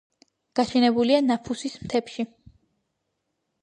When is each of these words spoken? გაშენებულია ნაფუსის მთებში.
გაშენებულია 0.59 1.21
ნაფუსის 1.27 1.79
მთებში. 1.85 2.29